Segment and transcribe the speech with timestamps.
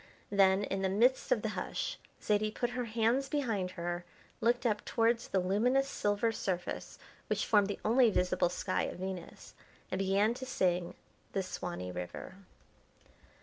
[0.31, 4.03] Then, in the midst of the hush, Zaidie put her hands behind her,
[4.39, 9.53] looked up towards the luminous silver surface which formed the only visible sky of Venus,
[9.91, 10.95] and began to sing
[11.33, 12.33] "The Swanee River."